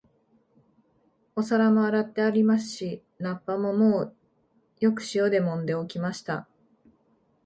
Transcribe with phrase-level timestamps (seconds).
[1.35, 4.15] お皿も洗ってありますし、菜っ葉ももう
[4.79, 6.47] よく塩でもんで置きました